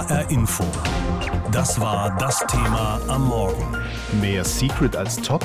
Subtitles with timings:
[0.00, 0.64] HR Info.
[1.52, 3.76] Das war das Thema am Morgen.
[4.18, 5.44] Mehr Secret als Top?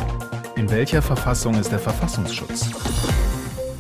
[0.55, 2.70] In welcher Verfassung ist der Verfassungsschutz?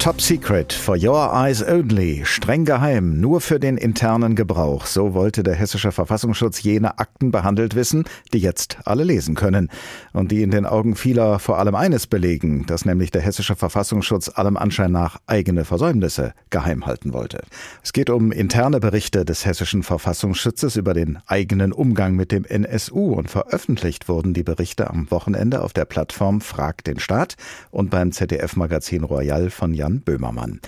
[0.05, 4.85] Top Secret, for your eyes only, streng geheim, nur für den internen Gebrauch.
[4.85, 9.71] So wollte der hessische Verfassungsschutz jene Akten behandelt wissen, die jetzt alle lesen können.
[10.13, 14.29] Und die in den Augen vieler vor allem eines belegen, dass nämlich der hessische Verfassungsschutz
[14.29, 17.41] allem Anschein nach eigene Versäumnisse geheim halten wollte.
[17.81, 23.13] Es geht um interne Berichte des hessischen Verfassungsschutzes über den eigenen Umgang mit dem NSU
[23.13, 27.37] und veröffentlicht wurden die Berichte am Wochenende auf der Plattform Frag den Staat
[27.71, 30.59] und beim ZDF-Magazin Royal von Jan Böhmermann.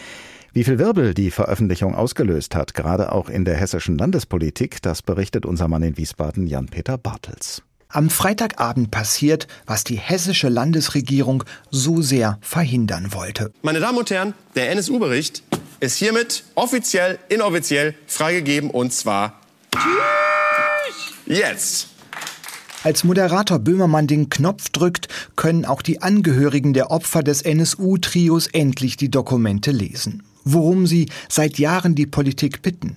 [0.53, 5.45] Wie viel Wirbel die Veröffentlichung ausgelöst hat, gerade auch in der hessischen Landespolitik, das berichtet
[5.45, 7.61] unser Mann in Wiesbaden Jan-Peter Bartels.
[7.89, 13.51] Am Freitagabend passiert, was die hessische Landesregierung so sehr verhindern wollte.
[13.61, 15.43] Meine Damen und Herren, der NSU-Bericht
[15.79, 19.39] ist hiermit offiziell, inoffiziell freigegeben und zwar
[21.25, 21.89] jetzt.
[22.87, 28.95] Als Moderator Böhmermann den Knopf drückt, können auch die Angehörigen der Opfer des NSU-Trios endlich
[28.95, 30.23] die Dokumente lesen.
[30.45, 32.95] Worum sie seit Jahren die Politik bitten.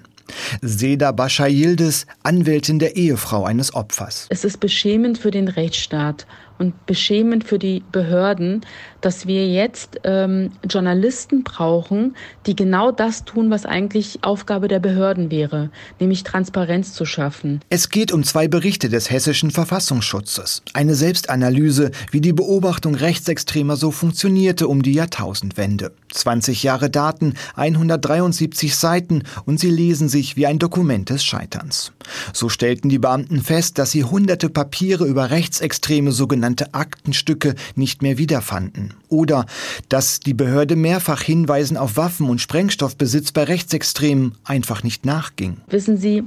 [0.62, 4.26] Seda Bascha Yildiz, Anwältin der Ehefrau eines Opfers.
[4.28, 6.24] Es ist beschämend für den Rechtsstaat
[6.60, 8.60] und beschämend für die Behörden,
[9.00, 12.14] dass wir jetzt ähm, Journalisten brauchen,
[12.46, 17.60] die genau das tun, was eigentlich Aufgabe der Behörden wäre, nämlich Transparenz zu schaffen.
[17.70, 20.62] Es geht um zwei Berichte des hessischen Verfassungsschutzes.
[20.74, 25.92] Eine Selbstanalyse, wie die Beobachtung Rechtsextremer so funktionierte um die Jahrtausendwende.
[26.12, 31.92] 20 Jahre Daten, 173 Seiten und sie lesen sich wie ein Dokument des Scheiterns.
[32.34, 38.02] So stellten die Beamten fest, dass sie hunderte Papiere über Rechtsextreme sogenannte sogenannte Aktenstücke nicht
[38.02, 38.94] mehr wiederfanden.
[39.08, 39.46] Oder
[39.88, 45.58] dass die Behörde mehrfach Hinweisen auf Waffen- und Sprengstoffbesitz bei Rechtsextremen einfach nicht nachging.
[45.68, 46.24] Wissen Sie,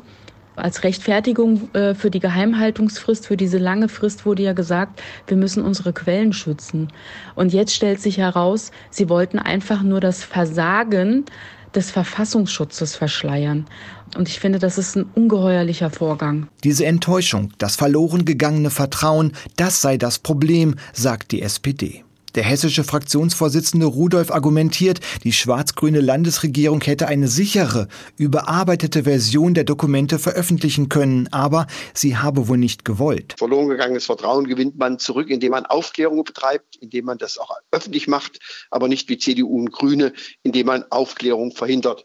[0.55, 5.63] als Rechtfertigung äh, für die Geheimhaltungsfrist, für diese lange Frist wurde ja gesagt, wir müssen
[5.63, 6.90] unsere Quellen schützen.
[7.35, 11.25] Und jetzt stellt sich heraus, sie wollten einfach nur das Versagen
[11.75, 13.66] des Verfassungsschutzes verschleiern.
[14.16, 16.47] Und ich finde, das ist ein ungeheuerlicher Vorgang.
[16.63, 22.03] Diese Enttäuschung, das verloren gegangene Vertrauen, das sei das Problem, sagt die SPD.
[22.35, 30.17] Der hessische Fraktionsvorsitzende Rudolf argumentiert, die schwarz-grüne Landesregierung hätte eine sichere, überarbeitete Version der Dokumente
[30.17, 33.35] veröffentlichen können, aber sie habe wohl nicht gewollt.
[33.38, 38.07] Verloren gegangenes Vertrauen gewinnt man zurück, indem man Aufklärung betreibt, indem man das auch öffentlich
[38.07, 38.39] macht,
[38.72, 40.11] aber nicht wie CDU und Grüne,
[40.41, 42.03] indem man Aufklärung verhindert.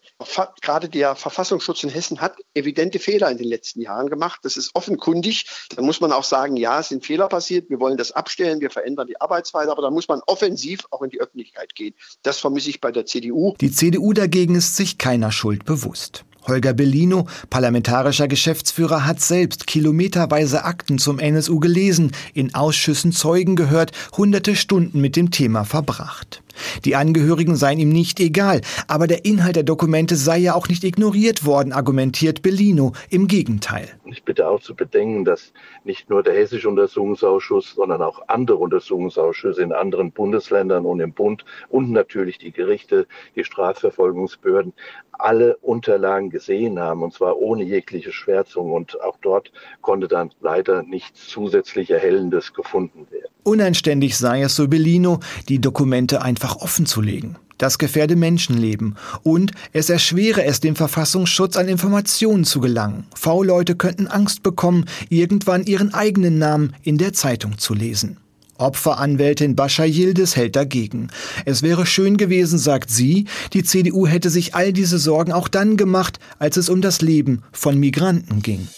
[0.61, 4.41] Gerade der Verfassungsschutz in Hessen hat evidente Fehler in den letzten Jahren gemacht.
[4.43, 5.47] Das ist offenkundig.
[5.75, 7.71] Da muss man auch sagen, ja, es sind Fehler passiert.
[7.71, 8.61] Wir wollen das abstellen.
[8.61, 9.73] Wir verändern die Arbeitsweise.
[9.73, 11.95] Aber da muss man man offensiv auch in die Öffentlichkeit geht.
[12.23, 13.55] Das vermisse ich bei der CDU.
[13.61, 16.25] Die CDU dagegen ist sich keiner Schuld bewusst.
[16.47, 23.93] Holger Bellino, parlamentarischer Geschäftsführer, hat selbst kilometerweise Akten zum NSU gelesen, in Ausschüssen Zeugen gehört,
[24.17, 26.43] hunderte Stunden mit dem Thema verbracht.
[26.85, 30.85] Die Angehörigen seien ihm nicht egal, aber der Inhalt der Dokumente sei ja auch nicht
[30.85, 32.93] ignoriert worden, argumentiert Bellino.
[33.11, 33.89] Im Gegenteil.
[34.07, 35.53] Ich bitte auch zu bedenken, dass
[35.85, 41.45] nicht nur der Hessische Untersuchungsausschuss, sondern auch andere Untersuchungsausschüsse in anderen Bundesländern und im Bund
[41.69, 44.73] und natürlich die Gerichte, die Strafverfolgungsbehörden
[45.19, 48.73] alle Unterlagen gesehen haben, und zwar ohne jegliche Schwärzung.
[48.73, 53.28] Und auch dort konnte dann leider nichts zusätzlich Erhellendes gefunden werden.
[53.49, 57.37] Unanständig sei es, so Bellino, die Dokumente einfach offen zu legen.
[57.57, 63.07] Das gefährde Menschenleben und es erschwere es dem Verfassungsschutz an Informationen zu gelangen.
[63.15, 68.19] V-Leute könnten Angst bekommen, irgendwann ihren eigenen Namen in der Zeitung zu lesen.
[68.59, 71.09] Opferanwältin Bascha Yildiz hält dagegen.
[71.47, 75.79] Es wäre schön gewesen, sagt sie, die CDU hätte sich all diese Sorgen auch dann
[75.79, 78.69] gemacht, als es um das Leben von Migranten ging.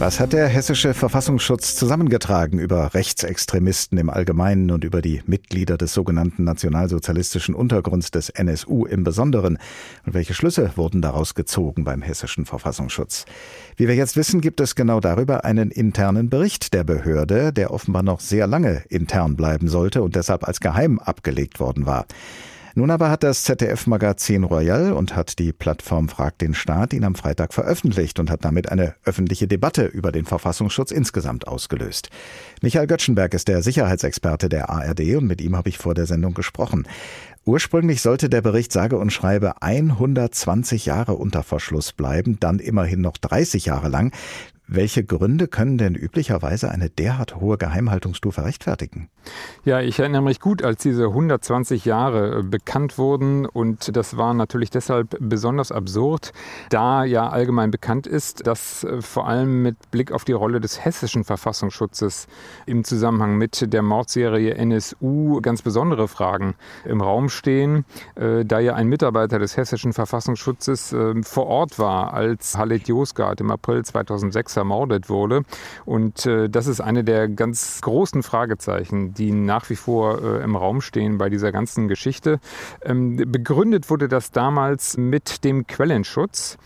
[0.00, 5.92] Was hat der hessische Verfassungsschutz zusammengetragen über Rechtsextremisten im Allgemeinen und über die Mitglieder des
[5.92, 9.58] sogenannten nationalsozialistischen Untergrunds des NSU im Besonderen?
[10.06, 13.26] Und welche Schlüsse wurden daraus gezogen beim hessischen Verfassungsschutz?
[13.76, 18.02] Wie wir jetzt wissen, gibt es genau darüber einen internen Bericht der Behörde, der offenbar
[18.02, 22.06] noch sehr lange intern bleiben sollte und deshalb als geheim abgelegt worden war.
[22.80, 27.14] Nun aber hat das ZDF-Magazin Royal und hat die Plattform Frag den Staat ihn am
[27.14, 32.08] Freitag veröffentlicht und hat damit eine öffentliche Debatte über den Verfassungsschutz insgesamt ausgelöst.
[32.62, 36.32] Michael Göttschenberg ist der Sicherheitsexperte der ARD und mit ihm habe ich vor der Sendung
[36.32, 36.88] gesprochen.
[37.44, 43.18] Ursprünglich sollte der Bericht sage und schreibe 120 Jahre unter Verschluss bleiben, dann immerhin noch
[43.18, 44.10] 30 Jahre lang.
[44.72, 49.08] Welche Gründe können denn üblicherweise eine derart hohe Geheimhaltungsstufe rechtfertigen?
[49.64, 54.32] Ja, ich erinnere mich gut, als diese 120 Jahre äh, bekannt wurden und das war
[54.32, 56.32] natürlich deshalb besonders absurd,
[56.68, 60.84] da ja allgemein bekannt ist, dass äh, vor allem mit Blick auf die Rolle des
[60.84, 62.28] hessischen Verfassungsschutzes
[62.64, 67.84] im Zusammenhang mit der Mordserie NSU ganz besondere Fragen im Raum stehen,
[68.14, 73.50] äh, da ja ein Mitarbeiter des hessischen Verfassungsschutzes vor Ort war, als Halit Josgard im
[73.50, 75.42] April 2006 ermordet wurde
[75.84, 80.80] und das ist eine der ganz großen Fragezeichen, die nach wie vor äh, im Raum
[80.80, 82.38] stehen bei dieser ganzen Geschichte.
[82.82, 86.58] Ähm, begründet wurde das damals mit dem Quellenschutz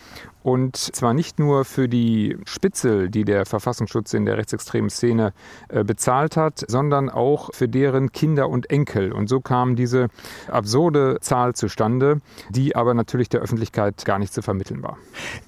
[0.44, 5.32] und zwar nicht nur für die Spitzel, die der Verfassungsschutz in der rechtsextremen Szene
[5.68, 9.12] äh, bezahlt hat, sondern auch für deren Kinder und Enkel.
[9.12, 10.08] Und so kam diese
[10.48, 12.20] absurde Zahl zustande,
[12.50, 14.98] die aber natürlich der Öffentlichkeit gar nicht zu vermitteln war.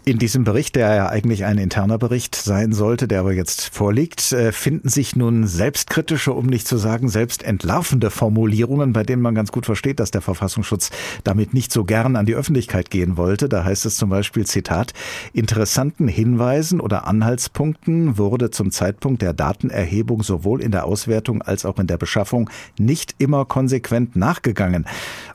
[0.06, 4.32] In diesem Bericht, der ja eigentlich ein interner Bericht sein sollte, der aber jetzt vorliegt,
[4.32, 9.52] äh, finden sich nun selbstkritische, um nicht zu sagen selbstentlarvende Formulierungen, bei denen man ganz
[9.52, 10.90] gut versteht, dass der Verfassungsschutz
[11.22, 13.50] damit nicht so gern an die Öffentlichkeit gehen wollte.
[13.50, 14.92] Da heißt es zum Beispiel, Zitat, Zitat,
[15.32, 21.78] interessanten Hinweisen oder Anhaltspunkten wurde zum Zeitpunkt der Datenerhebung sowohl in der Auswertung als auch
[21.78, 24.86] in der Beschaffung nicht immer konsequent nachgegangen.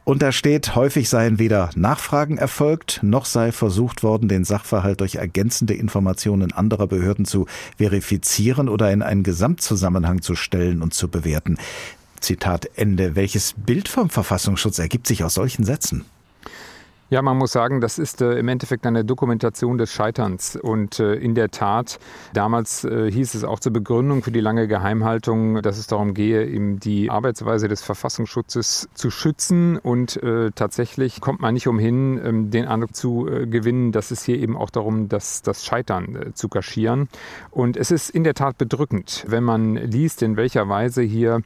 [0.04, 5.16] Und da steht, häufig seien weder Nachfragen erfolgt, noch sei versucht worden, den Sachverhalt durch
[5.16, 7.46] ergänzende Informationen anderer Behörden zu
[7.78, 11.58] verifizieren oder in einen Gesamtzusammenhang zu stellen und zu bewerten.
[12.20, 13.16] Zitat Ende.
[13.16, 16.06] Welches Bild vom Verfassungsschutz ergibt sich aus solchen Sätzen?
[17.12, 20.56] Ja, man muss sagen, das ist äh, im Endeffekt eine Dokumentation des Scheiterns.
[20.56, 22.00] Und äh, in der Tat,
[22.32, 26.46] damals äh, hieß es auch zur Begründung für die lange Geheimhaltung, dass es darum gehe,
[26.46, 29.78] eben die Arbeitsweise des Verfassungsschutzes zu schützen.
[29.78, 34.24] Und äh, tatsächlich kommt man nicht umhin, ähm, den Eindruck zu äh, gewinnen, dass es
[34.24, 37.10] hier eben auch darum, dass das Scheitern äh, zu kaschieren.
[37.50, 41.42] Und es ist in der Tat bedrückend, wenn man liest, in welcher Weise hier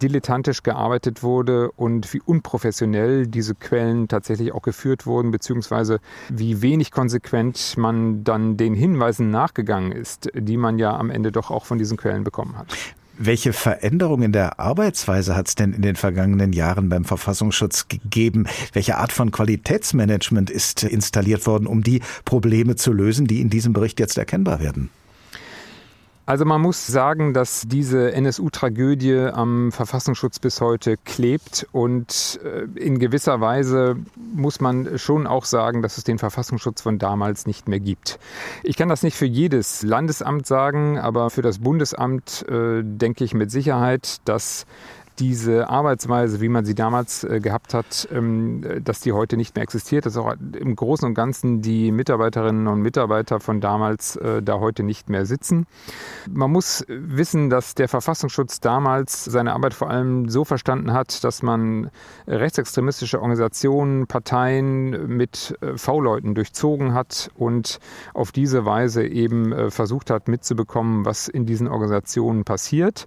[0.00, 6.90] dilettantisch gearbeitet wurde und wie unprofessionell diese Quellen tatsächlich auch geführt wurden, beziehungsweise wie wenig
[6.90, 11.78] konsequent man dann den Hinweisen nachgegangen ist, die man ja am Ende doch auch von
[11.78, 12.68] diesen Quellen bekommen hat.
[13.22, 18.46] Welche Veränderungen in der Arbeitsweise hat es denn in den vergangenen Jahren beim Verfassungsschutz gegeben?
[18.72, 23.74] Welche Art von Qualitätsmanagement ist installiert worden, um die Probleme zu lösen, die in diesem
[23.74, 24.88] Bericht jetzt erkennbar werden?
[26.26, 32.98] Also man muss sagen, dass diese NSU-Tragödie am Verfassungsschutz bis heute klebt und äh, in
[33.00, 33.96] gewisser Weise
[34.32, 38.20] muss man schon auch sagen, dass es den Verfassungsschutz von damals nicht mehr gibt.
[38.62, 43.34] Ich kann das nicht für jedes Landesamt sagen, aber für das Bundesamt äh, denke ich
[43.34, 44.66] mit Sicherheit, dass
[45.20, 49.62] diese Arbeitsweise, wie man sie damals äh, gehabt hat, ähm, dass die heute nicht mehr
[49.62, 54.58] existiert, dass auch im Großen und Ganzen die Mitarbeiterinnen und Mitarbeiter von damals äh, da
[54.58, 55.66] heute nicht mehr sitzen.
[56.28, 61.42] Man muss wissen, dass der Verfassungsschutz damals seine Arbeit vor allem so verstanden hat, dass
[61.42, 61.90] man
[62.26, 67.78] rechtsextremistische Organisationen, Parteien mit äh, V-Leuten durchzogen hat und
[68.14, 73.06] auf diese Weise eben versucht hat mitzubekommen, was in diesen Organisationen passiert.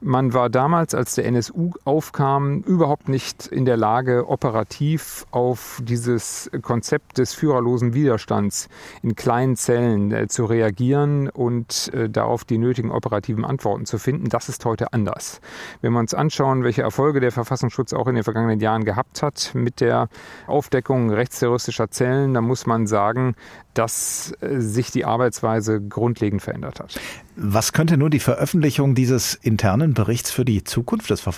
[0.00, 1.51] Man war damals, als der NSU
[1.84, 8.68] aufkam, überhaupt nicht in der Lage, operativ auf dieses Konzept des führerlosen Widerstands
[9.02, 14.28] in kleinen Zellen äh, zu reagieren und äh, darauf die nötigen operativen Antworten zu finden.
[14.28, 15.40] Das ist heute anders.
[15.80, 19.52] Wenn wir uns anschauen, welche Erfolge der Verfassungsschutz auch in den vergangenen Jahren gehabt hat
[19.54, 20.08] mit der
[20.46, 23.34] Aufdeckung rechtsterroristischer Zellen, dann muss man sagen,
[23.74, 26.98] dass äh, sich die Arbeitsweise grundlegend verändert hat.
[27.34, 31.31] Was könnte nur die Veröffentlichung dieses internen Berichts für die Zukunft des Verfassungsschutzes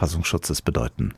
[0.64, 1.14] bedeuten?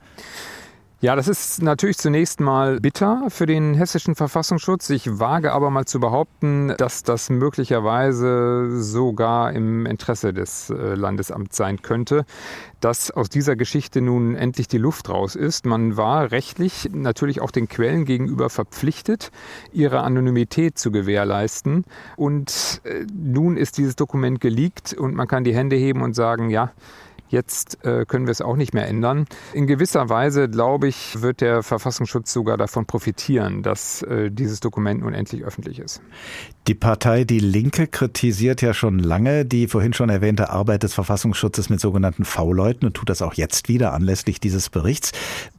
[1.03, 4.89] Ja, das ist natürlich zunächst mal bitter für den hessischen Verfassungsschutz.
[4.89, 11.55] Ich wage aber mal zu behaupten, dass das möglicherweise sogar im Interesse des äh, Landesamts
[11.55, 12.25] sein könnte,
[12.81, 15.67] dass aus dieser Geschichte nun endlich die Luft raus ist.
[15.67, 19.33] Man war rechtlich natürlich auch den Quellen gegenüber verpflichtet,
[19.75, 21.85] ihre Anonymität zu gewährleisten.
[22.17, 26.49] Und äh, nun ist dieses Dokument geleakt und man kann die Hände heben und sagen,
[26.49, 26.73] ja,
[27.29, 29.27] Jetzt äh, können wir es auch nicht mehr ändern.
[29.53, 35.01] In gewisser Weise, glaube ich, wird der Verfassungsschutz sogar davon profitieren, dass äh, dieses Dokument
[35.01, 36.01] nun endlich öffentlich ist.
[36.69, 41.71] Die Partei Die Linke kritisiert ja schon lange die vorhin schon erwähnte Arbeit des Verfassungsschutzes
[41.71, 45.13] mit sogenannten V-Leuten und tut das auch jetzt wieder anlässlich dieses Berichts.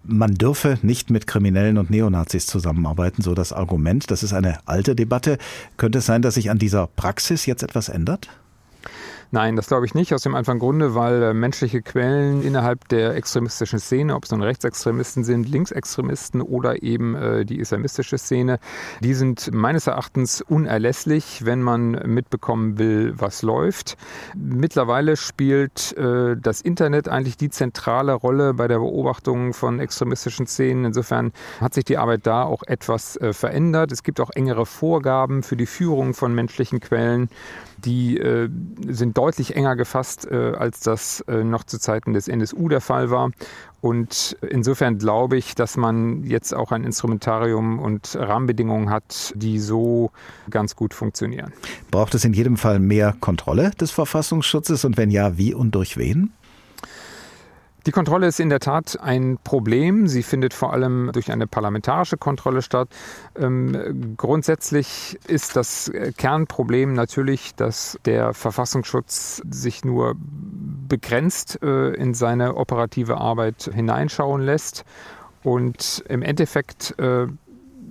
[0.03, 4.09] Man dürfe nicht mit Kriminellen und Neonazis zusammenarbeiten, so das Argument.
[4.11, 5.37] Das ist eine alte Debatte.
[5.77, 8.29] Könnte es sein, dass sich an dieser Praxis jetzt etwas ändert?
[9.31, 10.13] Nein, das glaube ich nicht.
[10.13, 14.41] Aus dem einfachen Grunde, weil äh, menschliche Quellen innerhalb der extremistischen Szene, ob es nun
[14.41, 18.59] Rechtsextremisten sind, Linksextremisten oder eben äh, die islamistische Szene,
[19.01, 23.97] die sind meines Erachtens unerlässlich, wenn man mitbekommen will, was läuft.
[24.33, 30.85] Mittlerweile spielt äh, das Internet eigentlich die zentrale Rolle bei der Beobachtung von extremistischen Szenen.
[30.85, 33.91] Insofern hat sich die Arbeit da auch etwas äh, verändert.
[33.91, 37.27] Es gibt auch engere Vorgaben für die Führung von menschlichen Quellen
[37.77, 38.49] die äh,
[38.87, 43.09] sind deutlich enger gefasst, äh, als das äh, noch zu Zeiten des NSU der Fall
[43.09, 43.31] war.
[43.81, 50.11] Und insofern glaube ich, dass man jetzt auch ein Instrumentarium und Rahmenbedingungen hat, die so
[50.49, 51.51] ganz gut funktionieren.
[51.91, 55.97] Braucht es in jedem Fall mehr Kontrolle des Verfassungsschutzes und wenn ja, wie und durch
[55.97, 56.31] wen?
[57.87, 60.09] Die Kontrolle ist in der Tat ein Problem.
[60.09, 62.89] Sie findet vor allem durch eine parlamentarische Kontrolle statt.
[63.39, 72.57] Ähm, grundsätzlich ist das Kernproblem natürlich, dass der Verfassungsschutz sich nur begrenzt äh, in seine
[72.57, 74.83] operative Arbeit hineinschauen lässt
[75.43, 77.27] und im Endeffekt äh,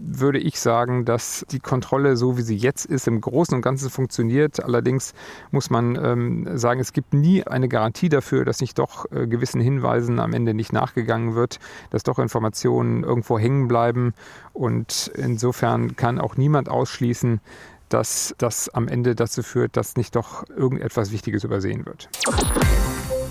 [0.07, 3.91] würde ich sagen, dass die Kontrolle, so wie sie jetzt ist, im Großen und Ganzen
[3.91, 4.63] funktioniert.
[4.63, 5.15] Allerdings
[5.51, 9.61] muss man ähm, sagen, es gibt nie eine Garantie dafür, dass nicht doch äh, gewissen
[9.61, 11.59] Hinweisen am Ende nicht nachgegangen wird,
[11.91, 14.15] dass doch Informationen irgendwo hängen bleiben.
[14.53, 17.41] Und insofern kann auch niemand ausschließen,
[17.89, 22.09] dass das am Ende dazu führt, dass nicht doch irgendetwas Wichtiges übersehen wird.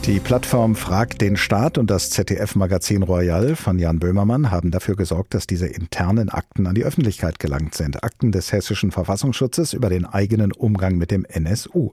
[0.07, 5.33] Die Plattform Frag den Staat und das ZDF-Magazin Royal von Jan Böhmermann haben dafür gesorgt,
[5.33, 8.03] dass diese internen Akten an die Öffentlichkeit gelangt sind.
[8.03, 11.91] Akten des hessischen Verfassungsschutzes über den eigenen Umgang mit dem NSU.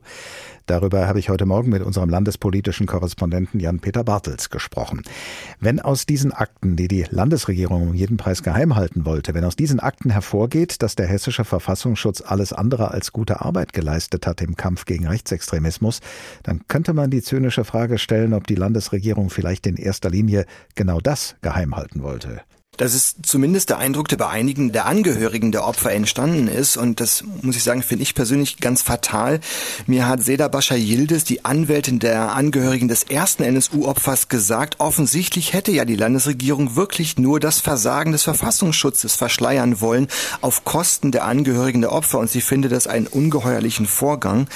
[0.65, 5.01] Darüber habe ich heute Morgen mit unserem landespolitischen Korrespondenten Jan-Peter Bartels gesprochen.
[5.59, 9.57] Wenn aus diesen Akten, die die Landesregierung um jeden Preis geheim halten wollte, wenn aus
[9.57, 14.55] diesen Akten hervorgeht, dass der hessische Verfassungsschutz alles andere als gute Arbeit geleistet hat im
[14.55, 15.99] Kampf gegen Rechtsextremismus,
[16.43, 20.99] dann könnte man die zynische Frage stellen, ob die Landesregierung vielleicht in erster Linie genau
[21.01, 22.41] das geheim halten wollte.
[22.77, 26.75] Das ist zumindest der Eindruck, der bei einigen der Angehörigen der Opfer entstanden ist.
[26.75, 29.41] Und das muss ich sagen, finde ich persönlich ganz fatal.
[29.85, 35.71] Mir hat Seda Bascha Yildiz, die Anwältin der Angehörigen des ersten NSU-Opfers, gesagt, offensichtlich hätte
[35.71, 40.07] ja die Landesregierung wirklich nur das Versagen des Verfassungsschutzes verschleiern wollen
[40.41, 42.17] auf Kosten der Angehörigen der Opfer.
[42.17, 44.47] Und sie finde das einen ungeheuerlichen Vorgang.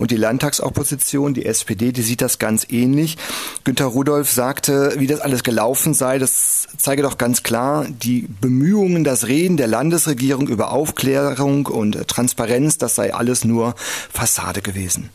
[0.00, 3.16] Und die Landtagsopposition, die SPD, die sieht das ganz ähnlich.
[3.62, 8.26] Günter Rudolph sagte, wie das alles gelaufen sei, das zeige doch ganz klar, klar, die
[8.40, 15.10] Bemühungen, das Reden der Landesregierung über Aufklärung und Transparenz, das sei alles nur Fassade gewesen.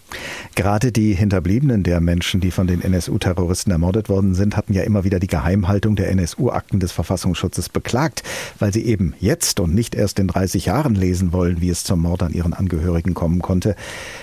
[0.54, 5.04] Gerade die Hinterbliebenen der Menschen, die von den NSU-Terroristen ermordet worden sind, hatten ja immer
[5.04, 8.22] wieder die Geheimhaltung der NSU-Akten des Verfassungsschutzes beklagt,
[8.60, 12.02] weil sie eben jetzt und nicht erst in 30 Jahren lesen wollen, wie es zum
[12.02, 13.76] Mord an ihren Angehörigen kommen konnte.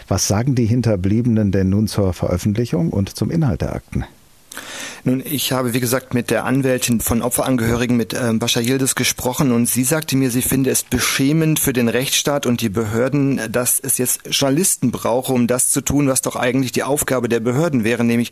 [0.07, 4.05] Was sagen die Hinterbliebenen denn nun zur Veröffentlichung und zum Inhalt der Akten?
[5.05, 9.51] Nun, ich habe, wie gesagt, mit der Anwältin von Opferangehörigen, mit ähm, Bascha Yildiz, gesprochen
[9.51, 13.81] und sie sagte mir, sie finde es beschämend für den Rechtsstaat und die Behörden, dass
[13.81, 17.83] es jetzt Journalisten brauche, um das zu tun, was doch eigentlich die Aufgabe der Behörden
[17.83, 18.31] wäre, nämlich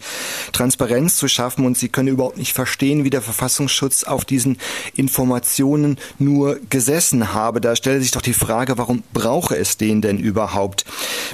[0.53, 4.59] Transparenz zu schaffen und sie könne überhaupt nicht verstehen, wie der Verfassungsschutz auf diesen
[4.95, 7.61] Informationen nur gesessen habe.
[7.61, 10.85] Da stelle sich doch die Frage, warum brauche es den denn überhaupt?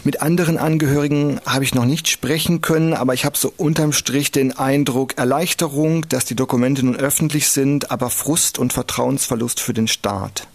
[0.05, 4.33] Mit anderen Angehörigen habe ich noch nicht sprechen können, aber ich habe so unterm Strich
[4.33, 9.89] den Eindruck, Erleichterung, dass die Dokumente nun öffentlich sind, aber Frust und Vertrauensverlust für den
[9.89, 10.49] Staat.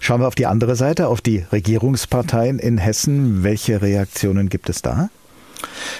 [0.00, 3.44] Schauen wir auf die andere Seite, auf die Regierungsparteien in Hessen.
[3.44, 5.10] Welche Reaktionen gibt es da?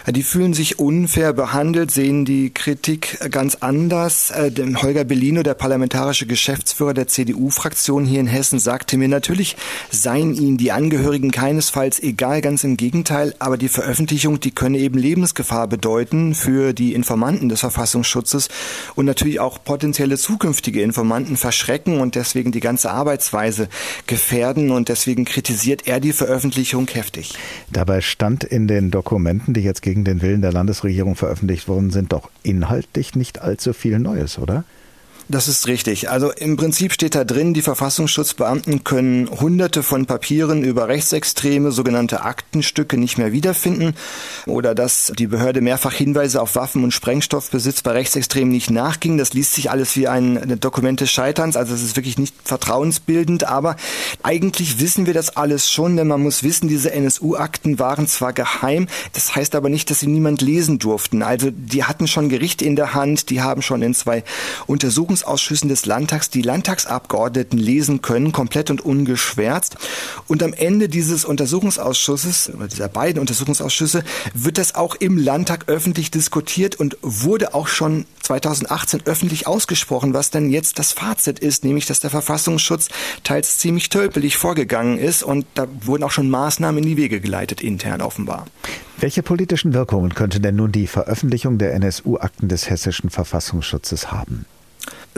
[0.06, 4.30] Die fühlen sich unfair behandelt, sehen die Kritik ganz anders.
[4.30, 9.56] Äh, Holger Bellino, der parlamentarische Geschäftsführer der CDU-Fraktion hier in Hessen, sagte mir, natürlich
[9.90, 14.98] seien ihnen die Angehörigen keinesfalls egal, ganz im Gegenteil, aber die Veröffentlichung, die könne eben
[14.98, 18.48] Lebensgefahr bedeuten für die Informanten des Verfassungsschutzes
[18.94, 23.68] und natürlich auch potenzielle zukünftige Informanten verschrecken und deswegen die ganze Arbeitsweise
[24.06, 27.34] gefährden und deswegen kritisiert er die Veröffentlichung heftig.
[27.70, 32.12] Dabei stand in den Dokumenten, die jetzt gegen den Willen der Landesregierung veröffentlicht worden sind,
[32.12, 34.64] doch inhaltlich nicht allzu viel Neues, oder?
[35.30, 36.08] Das ist richtig.
[36.08, 42.22] Also im Prinzip steht da drin, die Verfassungsschutzbeamten können hunderte von Papieren über Rechtsextreme, sogenannte
[42.22, 43.94] Aktenstücke nicht mehr wiederfinden
[44.46, 49.18] oder dass die Behörde mehrfach Hinweise auf Waffen- und Sprengstoffbesitz bei Rechtsextremen nicht nachging.
[49.18, 53.44] Das liest sich alles wie ein Dokument des Scheiterns, also es ist wirklich nicht vertrauensbildend,
[53.44, 53.76] aber
[54.22, 58.88] eigentlich wissen wir das alles schon, denn man muss wissen, diese NSU-Akten waren zwar geheim,
[59.12, 61.22] das heißt aber nicht, dass sie niemand lesen durften.
[61.22, 64.24] Also die hatten schon Gericht in der Hand, die haben schon in zwei
[64.66, 69.76] Untersuchungs Untersuchungsausschüssen des Landtags die Landtagsabgeordneten lesen können, komplett und ungeschwärzt.
[70.26, 76.10] Und am Ende dieses Untersuchungsausschusses, oder dieser beiden Untersuchungsausschüsse, wird das auch im Landtag öffentlich
[76.10, 81.86] diskutiert und wurde auch schon 2018 öffentlich ausgesprochen, was denn jetzt das Fazit ist, nämlich
[81.86, 82.88] dass der Verfassungsschutz
[83.24, 87.62] teils ziemlich tölpelig vorgegangen ist und da wurden auch schon Maßnahmen in die Wege geleitet,
[87.62, 88.46] intern offenbar.
[88.98, 94.44] Welche politischen Wirkungen könnte denn nun die Veröffentlichung der NSU-Akten des hessischen Verfassungsschutzes haben?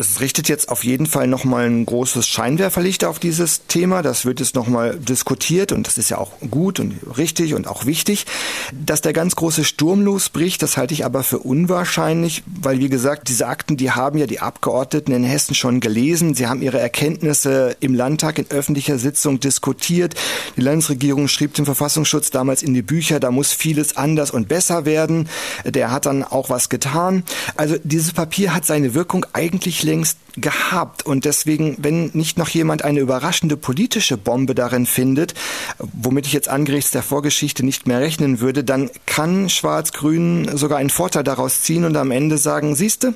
[0.00, 4.00] Es richtet jetzt auf jeden Fall nochmal ein großes Scheinwerferlicht auf dieses Thema.
[4.00, 7.84] Das wird jetzt nochmal diskutiert und das ist ja auch gut und richtig und auch
[7.84, 8.24] wichtig.
[8.72, 13.28] Dass der ganz große Sturm losbricht, das halte ich aber für unwahrscheinlich, weil wie gesagt,
[13.28, 16.34] diese Akten, die haben ja die Abgeordneten in Hessen schon gelesen.
[16.34, 20.14] Sie haben ihre Erkenntnisse im Landtag in öffentlicher Sitzung diskutiert.
[20.56, 24.86] Die Landesregierung schrieb dem Verfassungsschutz damals in die Bücher, da muss vieles anders und besser
[24.86, 25.28] werden.
[25.66, 27.22] Der hat dann auch was getan.
[27.56, 31.04] Also dieses Papier hat seine Wirkung eigentlich längst gehabt.
[31.04, 35.34] Und deswegen, wenn nicht noch jemand eine überraschende politische Bombe darin findet,
[35.78, 40.90] womit ich jetzt angesichts der Vorgeschichte nicht mehr rechnen würde, dann kann Schwarz-Grün sogar einen
[40.90, 43.14] Vorteil daraus ziehen und am Ende sagen, siehste,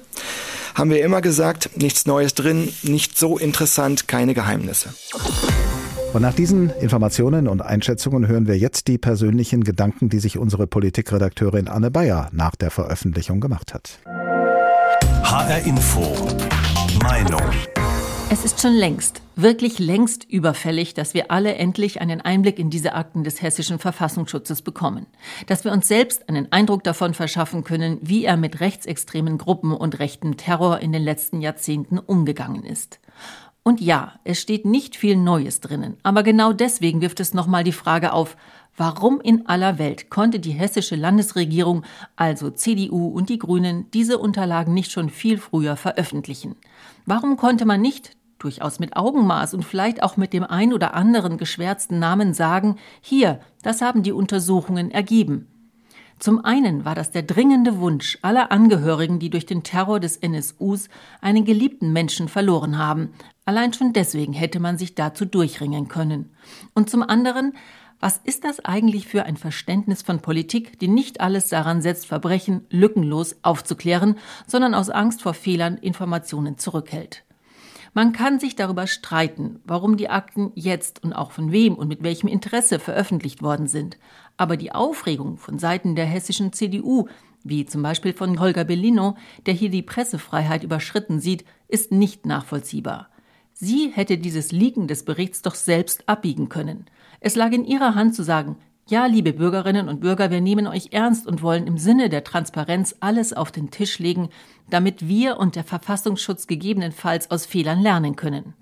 [0.74, 4.92] haben wir immer gesagt, nichts Neues drin, nicht so interessant, keine Geheimnisse.
[6.12, 10.66] Und nach diesen Informationen und Einschätzungen hören wir jetzt die persönlichen Gedanken, die sich unsere
[10.66, 13.98] Politikredakteurin Anne Bayer nach der Veröffentlichung gemacht hat.
[15.34, 16.00] HR Info.
[17.02, 17.42] Meinung.
[18.30, 22.94] Es ist schon längst, wirklich längst überfällig, dass wir alle endlich einen Einblick in diese
[22.94, 25.06] Akten des hessischen Verfassungsschutzes bekommen.
[25.48, 29.98] Dass wir uns selbst einen Eindruck davon verschaffen können, wie er mit rechtsextremen Gruppen und
[29.98, 33.00] rechtem Terror in den letzten Jahrzehnten umgegangen ist.
[33.64, 37.72] Und ja, es steht nicht viel Neues drinnen, aber genau deswegen wirft es nochmal die
[37.72, 38.36] Frage auf,
[38.76, 41.84] Warum in aller Welt konnte die hessische Landesregierung,
[42.16, 46.56] also CDU und die Grünen, diese Unterlagen nicht schon viel früher veröffentlichen?
[47.06, 51.38] Warum konnte man nicht, durchaus mit Augenmaß und vielleicht auch mit dem ein oder anderen
[51.38, 55.46] geschwärzten Namen sagen, hier, das haben die Untersuchungen ergeben?
[56.18, 60.88] Zum einen war das der dringende Wunsch aller Angehörigen, die durch den Terror des NSUs
[61.20, 63.10] einen geliebten Menschen verloren haben.
[63.44, 66.30] Allein schon deswegen hätte man sich dazu durchringen können.
[66.72, 67.52] Und zum anderen
[68.04, 72.66] was ist das eigentlich für ein Verständnis von Politik, die nicht alles daran setzt, Verbrechen
[72.68, 77.24] lückenlos aufzuklären, sondern aus Angst vor Fehlern Informationen zurückhält?
[77.94, 82.02] Man kann sich darüber streiten, warum die Akten jetzt und auch von wem und mit
[82.02, 83.96] welchem Interesse veröffentlicht worden sind.
[84.36, 87.06] Aber die Aufregung von Seiten der hessischen CDU,
[87.42, 93.08] wie zum Beispiel von Holger Bellino, der hier die Pressefreiheit überschritten sieht, ist nicht nachvollziehbar.
[93.56, 96.86] Sie hätte dieses Liegen des Berichts doch selbst abbiegen können.
[97.20, 100.88] Es lag in ihrer Hand zu sagen, ja, liebe Bürgerinnen und Bürger, wir nehmen euch
[100.90, 104.28] ernst und wollen im Sinne der Transparenz alles auf den Tisch legen,
[104.68, 108.54] damit wir und der Verfassungsschutz gegebenenfalls aus Fehlern lernen können.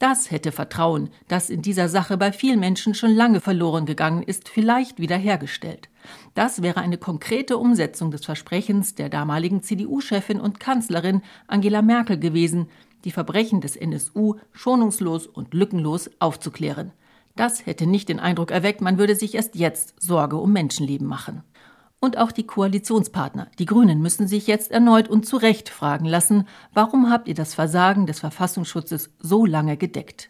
[0.00, 4.48] Das hätte Vertrauen, das in dieser Sache bei vielen Menschen schon lange verloren gegangen ist,
[4.48, 5.88] vielleicht wiederhergestellt.
[6.34, 12.66] Das wäre eine konkrete Umsetzung des Versprechens der damaligen CDU-Chefin und Kanzlerin Angela Merkel gewesen,
[13.04, 16.92] die Verbrechen des NSU schonungslos und lückenlos aufzuklären.
[17.36, 21.42] Das hätte nicht den Eindruck erweckt, man würde sich erst jetzt Sorge um Menschenleben machen.
[21.98, 26.48] Und auch die Koalitionspartner, die Grünen, müssen sich jetzt erneut und zu Recht fragen lassen,
[26.74, 30.28] warum habt ihr das Versagen des Verfassungsschutzes so lange gedeckt?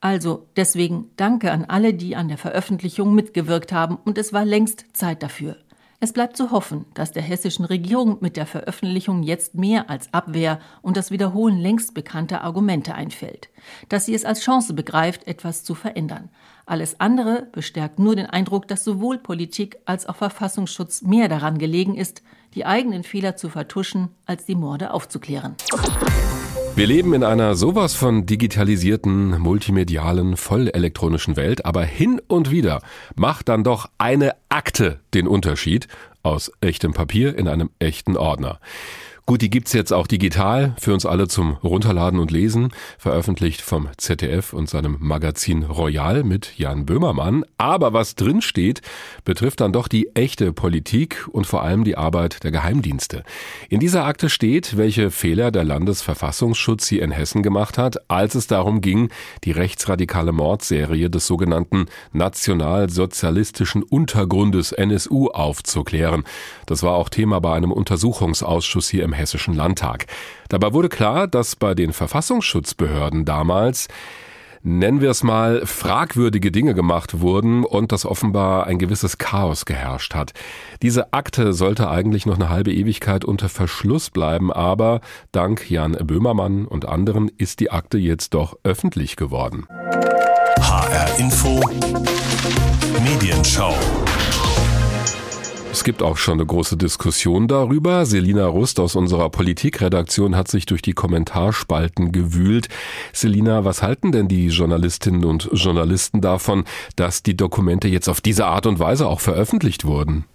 [0.00, 4.86] Also deswegen danke an alle, die an der Veröffentlichung mitgewirkt haben, und es war längst
[4.94, 5.56] Zeit dafür.
[6.04, 10.58] Es bleibt zu hoffen, dass der hessischen Regierung mit der Veröffentlichung jetzt mehr als Abwehr
[10.82, 13.50] und das Wiederholen längst bekannter Argumente einfällt,
[13.88, 16.28] dass sie es als Chance begreift, etwas zu verändern.
[16.66, 21.94] Alles andere bestärkt nur den Eindruck, dass sowohl Politik als auch Verfassungsschutz mehr daran gelegen
[21.94, 25.54] ist, die eigenen Fehler zu vertuschen, als die Morde aufzuklären.
[26.74, 32.80] Wir leben in einer sowas von digitalisierten, multimedialen, vollelektronischen Welt, aber hin und wieder
[33.14, 35.86] macht dann doch eine Akte den Unterschied
[36.22, 38.58] aus echtem Papier in einem echten Ordner.
[39.24, 43.88] Gut, die gibt's jetzt auch digital für uns alle zum Runterladen und Lesen, veröffentlicht vom
[43.96, 47.44] ZDF und seinem Magazin Royal mit Jan Böhmermann.
[47.56, 48.82] Aber was drin steht,
[49.24, 53.22] betrifft dann doch die echte Politik und vor allem die Arbeit der Geheimdienste.
[53.68, 58.48] In dieser Akte steht, welche Fehler der Landesverfassungsschutz hier in Hessen gemacht hat, als es
[58.48, 59.08] darum ging,
[59.44, 66.24] die rechtsradikale Mordserie des sogenannten nationalsozialistischen Untergrundes NSU aufzuklären.
[66.66, 70.06] Das war auch Thema bei einem Untersuchungsausschuss hier im im Hessischen Landtag.
[70.48, 73.88] Dabei wurde klar, dass bei den Verfassungsschutzbehörden damals
[74.64, 80.14] nennen wir es mal, fragwürdige Dinge gemacht wurden und dass offenbar ein gewisses Chaos geherrscht
[80.14, 80.32] hat.
[80.82, 85.00] Diese Akte sollte eigentlich noch eine halbe Ewigkeit unter Verschluss bleiben, aber
[85.32, 89.66] dank Jan Böhmermann und anderen ist die Akte jetzt doch öffentlich geworden.
[90.60, 91.60] HR Info
[93.02, 93.74] Medienschau
[95.72, 98.04] es gibt auch schon eine große Diskussion darüber.
[98.04, 102.68] Selina Rust aus unserer Politikredaktion hat sich durch die Kommentarspalten gewühlt.
[103.14, 108.46] Selina, was halten denn die Journalistinnen und Journalisten davon, dass die Dokumente jetzt auf diese
[108.46, 110.26] Art und Weise auch veröffentlicht wurden?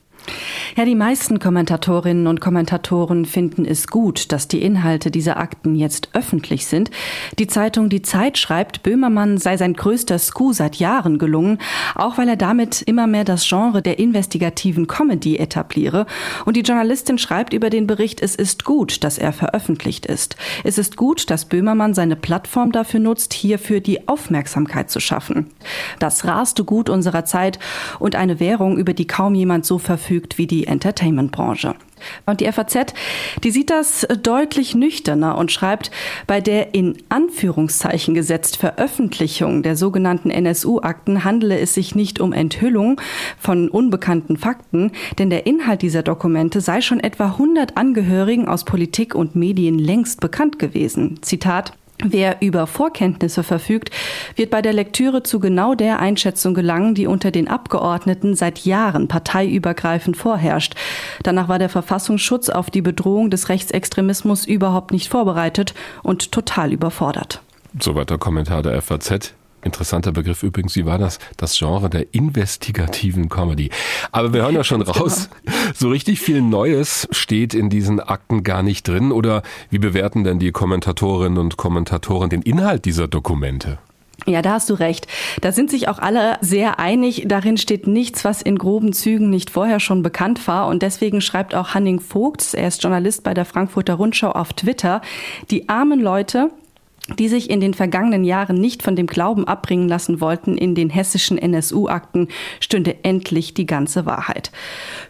[0.75, 6.09] Ja, die meisten Kommentatorinnen und Kommentatoren finden es gut, dass die Inhalte dieser Akten jetzt
[6.13, 6.91] öffentlich sind.
[7.39, 11.57] Die Zeitung Die Zeit schreibt, Böhmermann sei sein größter Scoup seit Jahren gelungen,
[11.95, 16.05] auch weil er damit immer mehr das Genre der investigativen Comedy etabliere.
[16.45, 20.35] Und die Journalistin schreibt über den Bericht, es ist gut, dass er veröffentlicht ist.
[20.63, 25.47] Es ist gut, dass Böhmermann seine Plattform dafür nutzt, hierfür die Aufmerksamkeit zu schaffen.
[25.99, 27.59] Das raste Gut unserer Zeit
[27.99, 31.75] und eine Währung, über die kaum jemand so verfügt, verfügt wie die Entertainment-Branche.
[32.25, 32.93] Und die FAZ,
[33.43, 35.89] die sieht das deutlich nüchterner und schreibt,
[36.27, 43.01] bei der in Anführungszeichen gesetzt Veröffentlichung der sogenannten NSU-Akten handele es sich nicht um Enthüllung
[43.39, 49.15] von unbekannten Fakten, denn der Inhalt dieser Dokumente sei schon etwa 100 Angehörigen aus Politik
[49.15, 51.19] und Medien längst bekannt gewesen.
[51.21, 53.89] Zitat Wer über Vorkenntnisse verfügt,
[54.35, 59.07] wird bei der Lektüre zu genau der Einschätzung gelangen, die unter den Abgeordneten seit Jahren
[59.07, 60.75] parteiübergreifend vorherrscht.
[61.23, 67.41] Danach war der Verfassungsschutz auf die Bedrohung des Rechtsextremismus überhaupt nicht vorbereitet und total überfordert.
[67.79, 69.33] Soweit der Kommentar der FAZ.
[69.67, 71.19] Interessanter Begriff übrigens, wie war das?
[71.37, 73.69] Das Genre der investigativen Comedy.
[74.11, 75.29] Aber wir hören ja schon raus,
[75.75, 79.11] so richtig viel Neues steht in diesen Akten gar nicht drin.
[79.11, 83.77] Oder wie bewerten denn die Kommentatorinnen und Kommentatoren den Inhalt dieser Dokumente?
[84.25, 85.07] Ja, da hast du recht.
[85.41, 87.25] Da sind sich auch alle sehr einig.
[87.27, 90.67] Darin steht nichts, was in groben Zügen nicht vorher schon bekannt war.
[90.67, 95.01] Und deswegen schreibt auch Hanning Vogts, er ist Journalist bei der Frankfurter Rundschau auf Twitter,
[95.51, 96.49] die armen Leute,
[97.19, 100.89] die sich in den vergangenen Jahren nicht von dem Glauben abbringen lassen wollten, in den
[100.89, 102.27] hessischen NSU-Akten
[102.59, 104.51] stünde endlich die ganze Wahrheit.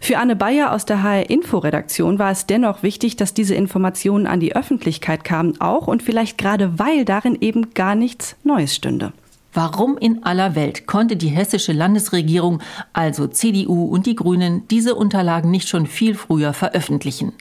[0.00, 4.40] Für Anne Bayer aus der HR Info-Redaktion war es dennoch wichtig, dass diese Informationen an
[4.40, 9.12] die Öffentlichkeit kamen, auch und vielleicht gerade weil darin eben gar nichts Neues stünde.
[9.54, 12.60] Warum in aller Welt konnte die hessische Landesregierung,
[12.92, 17.32] also CDU und die Grünen, diese Unterlagen nicht schon viel früher veröffentlichen?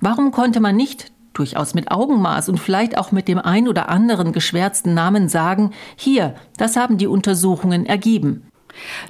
[0.00, 4.32] Warum konnte man nicht durchaus mit Augenmaß und vielleicht auch mit dem ein oder anderen
[4.32, 8.48] geschwärzten Namen sagen, hier, das haben die Untersuchungen ergeben.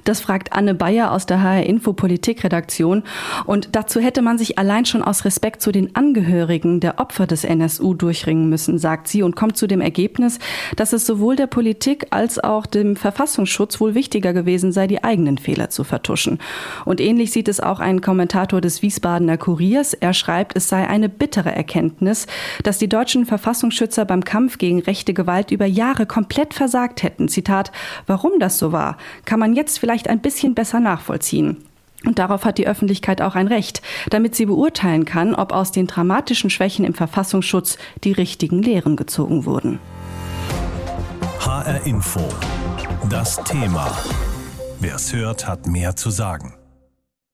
[0.03, 3.03] Das fragt Anne Bayer aus der HR Info Politikredaktion.
[3.45, 7.43] Und dazu hätte man sich allein schon aus Respekt zu den Angehörigen der Opfer des
[7.43, 10.39] NSU durchringen müssen, sagt sie und kommt zu dem Ergebnis,
[10.75, 15.37] dass es sowohl der Politik als auch dem Verfassungsschutz wohl wichtiger gewesen sei, die eigenen
[15.37, 16.39] Fehler zu vertuschen.
[16.85, 19.93] Und ähnlich sieht es auch ein Kommentator des Wiesbadener Kuriers.
[19.93, 22.27] Er schreibt, es sei eine bittere Erkenntnis,
[22.63, 27.27] dass die deutschen Verfassungsschützer beim Kampf gegen rechte Gewalt über Jahre komplett versagt hätten.
[27.27, 27.71] Zitat,
[28.05, 31.57] warum das so war, kann man jetzt vielleicht ein bisschen besser nachvollziehen.
[32.05, 35.87] Und darauf hat die Öffentlichkeit auch ein Recht, damit sie beurteilen kann, ob aus den
[35.87, 39.79] dramatischen Schwächen im Verfassungsschutz die richtigen Lehren gezogen wurden.
[41.39, 42.21] HR Info.
[43.09, 43.91] Das Thema.
[44.79, 46.53] Wer es hört, hat mehr zu sagen.